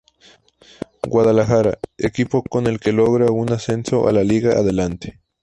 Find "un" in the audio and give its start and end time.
3.29-3.51